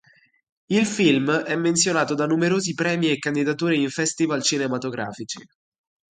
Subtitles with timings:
[0.71, 5.43] Il film è menzionato da numerosi premi e candidature in festival cinematografici.